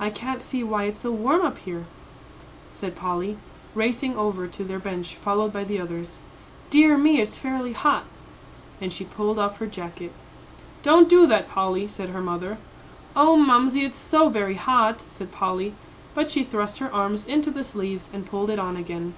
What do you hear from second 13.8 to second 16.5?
it's so very hot," said Polly; but she